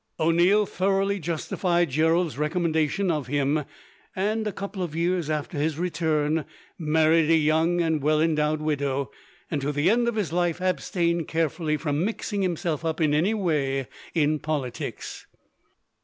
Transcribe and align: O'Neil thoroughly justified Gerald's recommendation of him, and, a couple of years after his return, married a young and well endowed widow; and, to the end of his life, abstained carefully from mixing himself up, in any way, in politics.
O'Neil 0.19 0.65
thoroughly 0.65 1.19
justified 1.19 1.91
Gerald's 1.91 2.35
recommendation 2.35 3.11
of 3.11 3.27
him, 3.27 3.65
and, 4.15 4.47
a 4.47 4.51
couple 4.51 4.81
of 4.81 4.95
years 4.95 5.29
after 5.29 5.59
his 5.59 5.77
return, 5.77 6.43
married 6.79 7.29
a 7.29 7.35
young 7.35 7.81
and 7.81 8.01
well 8.01 8.19
endowed 8.19 8.61
widow; 8.61 9.11
and, 9.51 9.61
to 9.61 9.71
the 9.71 9.91
end 9.91 10.07
of 10.07 10.15
his 10.15 10.33
life, 10.33 10.59
abstained 10.59 11.27
carefully 11.27 11.77
from 11.77 12.03
mixing 12.03 12.41
himself 12.41 12.83
up, 12.83 12.99
in 12.99 13.13
any 13.13 13.35
way, 13.35 13.85
in 14.15 14.39
politics. 14.39 15.27